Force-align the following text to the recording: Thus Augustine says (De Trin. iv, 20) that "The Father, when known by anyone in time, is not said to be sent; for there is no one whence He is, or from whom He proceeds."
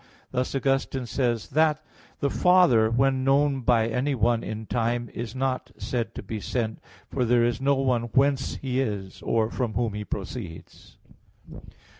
Thus 0.31 0.55
Augustine 0.55 1.05
says 1.05 1.49
(De 1.49 1.53
Trin. 1.53 1.53
iv, 1.53 1.53
20) 1.53 1.53
that 1.63 1.85
"The 2.21 2.29
Father, 2.31 2.89
when 2.89 3.23
known 3.23 3.61
by 3.61 3.87
anyone 3.87 4.43
in 4.43 4.65
time, 4.65 5.11
is 5.13 5.35
not 5.35 5.71
said 5.77 6.15
to 6.15 6.23
be 6.23 6.39
sent; 6.39 6.79
for 7.11 7.23
there 7.23 7.43
is 7.45 7.61
no 7.61 7.75
one 7.75 8.05
whence 8.15 8.55
He 8.55 8.79
is, 8.81 9.21
or 9.21 9.51
from 9.51 9.75
whom 9.75 9.93
He 9.93 10.03
proceeds." 10.03 10.97